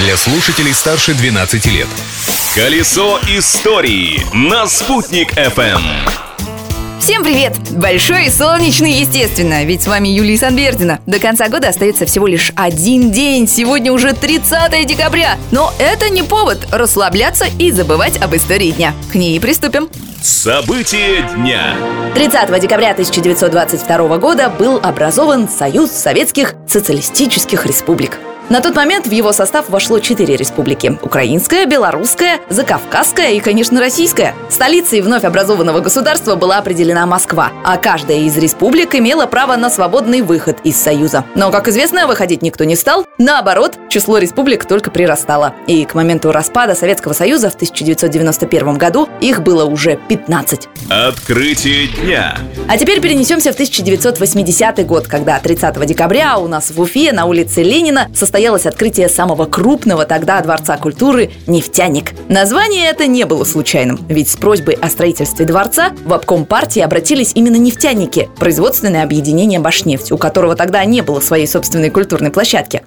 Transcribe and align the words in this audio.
для 0.00 0.16
слушателей 0.16 0.72
старше 0.72 1.12
12 1.12 1.66
лет. 1.66 1.86
Колесо 2.54 3.20
истории 3.28 4.22
на 4.32 4.66
«Спутник 4.66 5.34
FM. 5.34 5.82
Всем 6.98 7.22
привет! 7.22 7.52
Большой 7.70 8.26
и 8.26 8.30
солнечный, 8.30 8.92
естественно, 8.92 9.62
ведь 9.64 9.82
с 9.82 9.86
вами 9.86 10.08
Юлия 10.08 10.38
Санбердина. 10.38 11.00
До 11.04 11.18
конца 11.18 11.48
года 11.48 11.68
остается 11.68 12.06
всего 12.06 12.26
лишь 12.26 12.52
один 12.56 13.10
день, 13.10 13.46
сегодня 13.46 13.92
уже 13.92 14.14
30 14.14 14.86
декабря. 14.86 15.36
Но 15.50 15.72
это 15.78 16.08
не 16.08 16.22
повод 16.22 16.66
расслабляться 16.72 17.46
и 17.58 17.70
забывать 17.70 18.16
об 18.22 18.34
истории 18.34 18.70
дня. 18.70 18.94
К 19.12 19.16
ней 19.16 19.36
и 19.36 19.40
приступим. 19.40 19.90
События 20.22 21.28
дня. 21.36 21.74
30 22.14 22.60
декабря 22.60 22.92
1922 22.92 24.16
года 24.16 24.48
был 24.48 24.78
образован 24.82 25.46
Союз 25.48 25.90
Советских 25.90 26.54
Социалистических 26.66 27.66
Республик. 27.66 28.18
На 28.50 28.60
тот 28.60 28.74
момент 28.74 29.06
в 29.06 29.12
его 29.12 29.32
состав 29.32 29.68
вошло 29.68 30.00
четыре 30.00 30.34
республики– 30.34 30.98
Украинская, 31.02 31.66
Белорусская, 31.66 32.40
Закавказская 32.48 33.30
и, 33.30 33.38
конечно, 33.38 33.78
Российская. 33.78 34.34
Столицей 34.48 35.02
вновь 35.02 35.22
образованного 35.22 35.78
государства 35.78 36.34
была 36.34 36.58
определена 36.58 37.06
Москва, 37.06 37.52
а 37.64 37.76
каждая 37.76 38.18
из 38.18 38.36
республик 38.36 38.96
имела 38.96 39.26
право 39.26 39.54
на 39.54 39.70
свободный 39.70 40.22
выход 40.22 40.58
из 40.64 40.74
Союза. 40.74 41.24
Но, 41.36 41.52
как 41.52 41.68
известно, 41.68 42.08
выходить 42.08 42.42
никто 42.42 42.64
не 42.64 42.74
стал. 42.74 43.06
Наоборот, 43.18 43.78
число 43.88 44.18
республик 44.18 44.64
только 44.64 44.90
прирастало. 44.90 45.54
И 45.68 45.84
к 45.84 45.94
моменту 45.94 46.32
распада 46.32 46.74
Советского 46.74 47.12
Союза 47.12 47.50
в 47.50 47.54
1991 47.54 48.74
году 48.78 49.08
их 49.20 49.44
было 49.44 49.64
уже 49.64 49.96
15. 50.08 50.68
Открытие 50.88 51.86
дня. 51.86 52.36
А 52.66 52.76
теперь 52.76 53.00
перенесемся 53.00 53.52
в 53.52 53.54
1980 53.54 54.84
год, 54.86 55.06
когда 55.06 55.38
30 55.38 55.86
декабря 55.86 56.36
у 56.38 56.48
нас 56.48 56.72
в 56.72 56.80
Уфе 56.80 57.12
на 57.12 57.26
улице 57.26 57.62
Ленина 57.62 58.08
состоялся 58.12 58.39
состоялось 58.40 58.64
открытие 58.64 59.10
самого 59.10 59.44
крупного 59.44 60.06
тогда 60.06 60.40
Дворца 60.40 60.78
культуры 60.78 61.30
«Нефтяник». 61.46 62.12
Название 62.30 62.88
это 62.88 63.06
не 63.06 63.24
было 63.24 63.44
случайным, 63.44 64.00
ведь 64.08 64.30
с 64.30 64.36
просьбой 64.36 64.78
о 64.80 64.88
строительстве 64.88 65.44
дворца 65.44 65.90
в 66.06 66.14
обком 66.14 66.46
партии 66.46 66.80
обратились 66.80 67.32
именно 67.34 67.56
нефтяники, 67.56 68.30
производственное 68.38 69.02
объединение 69.02 69.60
«Башнефть», 69.60 70.10
у 70.10 70.16
которого 70.16 70.56
тогда 70.56 70.82
не 70.86 71.02
было 71.02 71.20
своей 71.20 71.46
собственной 71.46 71.90
культурной 71.90 72.30
площадки. 72.30 72.82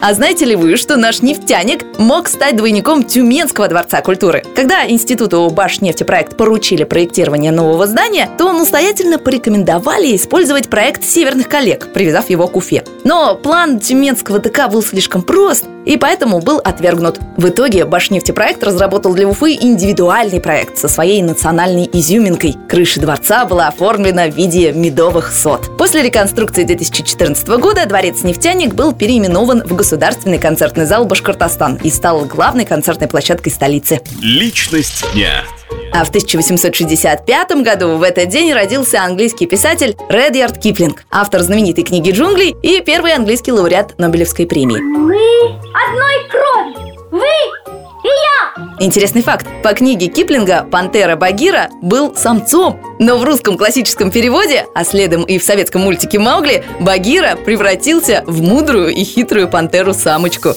А 0.00 0.14
знаете 0.14 0.44
ли 0.44 0.54
вы, 0.54 0.76
что 0.76 0.96
наш 0.96 1.22
нефтяник 1.22 1.84
мог 1.98 2.28
стать 2.28 2.56
двойником 2.56 3.02
Тюменского 3.02 3.66
дворца 3.66 4.00
культуры? 4.00 4.44
Когда 4.54 4.88
институту 4.88 5.50
Башнефтепроект 5.50 6.36
поручили 6.36 6.84
проектирование 6.84 7.50
нового 7.50 7.88
здания, 7.88 8.30
то 8.38 8.52
настоятельно 8.52 9.18
порекомендовали 9.18 10.14
использовать 10.14 10.68
проект 10.70 11.04
северных 11.04 11.48
коллег, 11.48 11.92
привязав 11.92 12.30
его 12.30 12.46
к 12.46 12.54
Уфе. 12.54 12.84
Но 13.02 13.34
план 13.34 13.80
Тюменского 13.80 14.38
ДК 14.38 14.70
был 14.70 14.84
слишком 14.84 15.22
прост, 15.22 15.64
и 15.84 15.96
поэтому 15.96 16.40
был 16.40 16.58
отвергнут. 16.58 17.18
В 17.36 17.48
итоге 17.48 17.84
Башнефтепроект 17.84 18.62
разработал 18.62 19.14
для 19.14 19.26
Уфы 19.26 19.54
индивидуальный 19.54 20.40
проект 20.40 20.78
со 20.78 20.86
своей 20.86 21.22
национальной 21.22 21.90
изюминкой. 21.92 22.56
Крыша 22.68 23.00
дворца 23.00 23.46
была 23.46 23.66
оформлена 23.68 24.26
в 24.26 24.36
виде 24.36 24.70
медовых 24.72 25.32
сот. 25.32 25.76
После 25.76 26.02
реконструкции 26.02 26.62
2014 26.62 27.48
года 27.48 27.86
дворец 27.86 28.22
«Нефтяник» 28.22 28.74
был 28.74 28.92
переименован 28.92 29.62
в 29.64 29.74
Государственный 29.74 29.87
концертный 30.38 30.84
зал 30.84 31.04
«Башкортостан» 31.04 31.78
и 31.82 31.90
стал 31.90 32.24
главной 32.24 32.64
концертной 32.64 33.08
площадкой 33.08 33.50
столицы. 33.50 34.00
Личность 34.20 35.04
дня. 35.12 35.44
А 35.92 36.04
в 36.04 36.08
1865 36.10 37.62
году 37.62 37.96
в 37.96 38.02
этот 38.02 38.28
день 38.28 38.52
родился 38.52 39.02
английский 39.02 39.46
писатель 39.46 39.96
Редьярд 40.08 40.58
Киплинг, 40.58 41.04
автор 41.10 41.40
знаменитой 41.42 41.84
книги 41.84 42.10
«Джунгли» 42.10 42.54
и 42.62 42.82
первый 42.82 43.14
английский 43.14 43.52
лауреат 43.52 43.98
Нобелевской 43.98 44.46
премии. 44.46 44.78
Мы 44.78 45.16
одной 45.72 46.28
крови! 46.30 46.47
Интересный 48.80 49.22
факт. 49.22 49.46
По 49.64 49.72
книге 49.74 50.06
Киплинга 50.06 50.62
«Пантера 50.62 51.16
Багира» 51.16 51.68
был 51.82 52.14
самцом. 52.14 52.80
Но 53.00 53.18
в 53.18 53.24
русском 53.24 53.58
классическом 53.58 54.12
переводе, 54.12 54.66
а 54.72 54.84
следом 54.84 55.24
и 55.24 55.38
в 55.38 55.42
советском 55.42 55.80
мультике 55.82 56.20
«Маугли», 56.20 56.62
Багира 56.78 57.34
превратился 57.34 58.22
в 58.26 58.40
мудрую 58.40 58.90
и 58.90 59.02
хитрую 59.02 59.48
пантеру-самочку. 59.48 60.54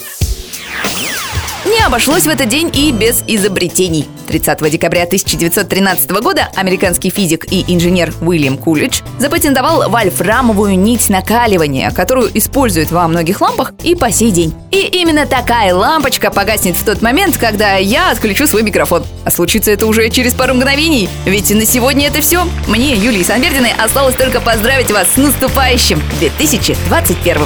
Не 1.72 1.86
обошлось 1.86 2.24
в 2.24 2.28
этот 2.28 2.50
день 2.50 2.70
и 2.74 2.92
без 2.92 3.24
изобретений. 3.28 4.06
30 4.28 4.70
декабря 4.70 5.04
1913 5.04 6.12
года 6.22 6.50
американский 6.56 7.10
физик 7.10 7.46
и 7.50 7.64
инженер 7.66 8.14
Уильям 8.20 8.58
Кулич 8.58 9.02
запатентовал 9.20 9.90
вольфрамовую 9.90 10.78
нить 10.78 11.08
накаливания, 11.08 11.90
которую 11.92 12.30
используют 12.38 12.92
во 12.92 13.08
многих 13.08 13.40
лампах 13.40 13.72
и 13.84 13.96
по 13.96 14.12
сей 14.12 14.32
день. 14.32 14.54
И 14.72 14.82
именно 14.82 15.26
такая 15.26 15.74
лампочка 15.74 16.30
погаснет 16.30 16.76
в 16.76 16.84
тот 16.84 17.02
момент, 17.02 17.38
когда 17.38 17.78
я 17.78 18.12
отключу 18.12 18.48
свой 18.48 18.64
микрофон. 18.64 19.06
А 19.24 19.32
случится 19.32 19.72
это 19.72 19.88
уже 19.88 20.10
через 20.10 20.34
пару 20.34 20.54
мгновений. 20.54 21.08
Ведь 21.24 21.52
на 21.52 21.66
сегодня 21.66 22.08
это 22.08 22.20
все. 22.20 22.46
Мне, 22.68 22.96
Юлии 22.96 23.24
Санбердиной, 23.24 23.72
осталось 23.82 24.16
только 24.16 24.42
поздравить 24.42 24.92
вас 24.92 25.08
с 25.14 25.18
наступающим 25.18 26.04
2021. 26.20 27.46